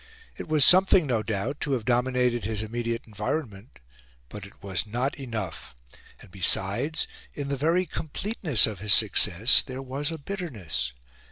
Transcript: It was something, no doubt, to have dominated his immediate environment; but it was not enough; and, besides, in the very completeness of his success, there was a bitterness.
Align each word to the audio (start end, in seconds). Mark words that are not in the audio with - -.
It 0.35 0.47
was 0.47 0.65
something, 0.65 1.05
no 1.05 1.21
doubt, 1.21 1.59
to 1.59 1.73
have 1.73 1.85
dominated 1.85 2.43
his 2.43 2.63
immediate 2.63 3.05
environment; 3.05 3.77
but 4.29 4.47
it 4.47 4.63
was 4.63 4.87
not 4.87 5.13
enough; 5.19 5.75
and, 6.19 6.31
besides, 6.31 7.07
in 7.35 7.49
the 7.49 7.55
very 7.55 7.85
completeness 7.85 8.65
of 8.65 8.79
his 8.79 8.95
success, 8.95 9.61
there 9.61 9.83
was 9.83 10.11
a 10.11 10.17
bitterness. 10.17 10.93